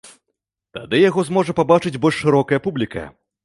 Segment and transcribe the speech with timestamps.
[0.77, 3.09] Тады яго зможа пабачыць больш шырокая публіка.